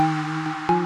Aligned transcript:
Música 0.00 0.79